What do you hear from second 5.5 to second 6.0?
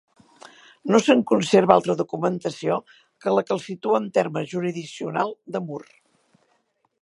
de Mur.